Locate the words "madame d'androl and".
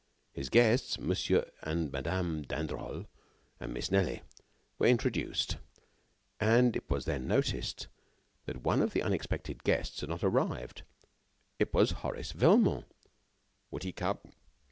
1.91-3.71